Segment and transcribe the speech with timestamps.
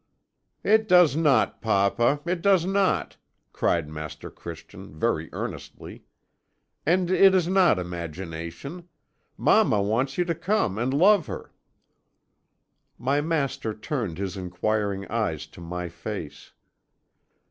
[0.63, 3.17] "'It does not, papa, it does not,'
[3.53, 6.05] cried Master Christian very earnestly.
[6.87, 8.89] 'And it is not imagination.
[9.37, 11.53] Mamma wants you to come and love her.'
[12.97, 16.53] "My master turned his enquiring eyes to my face.